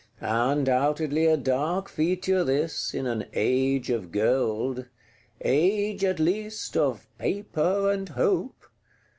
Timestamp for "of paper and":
6.75-8.09